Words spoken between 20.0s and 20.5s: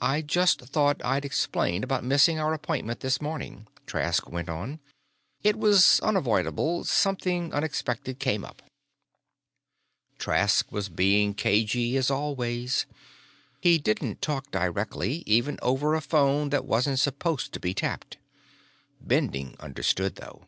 though.